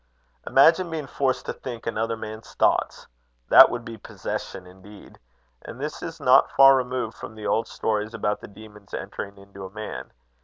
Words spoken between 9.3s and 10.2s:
into a man.